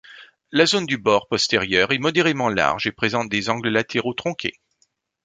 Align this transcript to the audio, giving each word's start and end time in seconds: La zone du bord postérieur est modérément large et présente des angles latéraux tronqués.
La 0.51 0.65
zone 0.65 0.87
du 0.87 0.97
bord 0.97 1.27
postérieur 1.27 1.91
est 1.91 1.99
modérément 1.99 2.49
large 2.49 2.87
et 2.87 2.91
présente 2.91 3.29
des 3.29 3.51
angles 3.51 3.69
latéraux 3.69 4.15
tronqués. 4.15 4.53